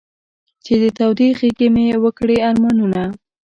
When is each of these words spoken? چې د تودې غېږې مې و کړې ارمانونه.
چې 0.63 0.73
د 0.81 0.83
تودې 0.97 1.29
غېږې 1.39 1.67
مې 1.73 1.85
و 2.01 2.05
کړې 2.17 2.37
ارمانونه. 2.49 3.01